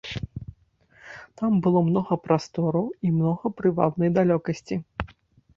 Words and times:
Там 1.41 1.51
было 1.67 1.83
многа 1.91 2.17
прастору 2.25 2.81
і 3.09 3.13
многа 3.19 3.45
прывабнай 3.61 4.09
далёкасці. 4.17 4.75